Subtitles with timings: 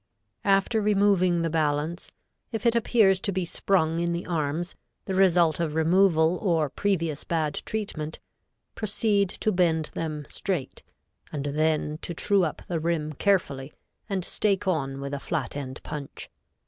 [0.49, 2.09] After removing the balance,
[2.51, 4.73] if it appears to be sprung in the arms,
[5.05, 8.19] the result of removal or previous bad treatment,
[8.73, 10.81] proceed to bend them straight,
[11.31, 13.73] and then to true up the rim carefully,
[14.09, 16.31] and stake on with a flat end punch.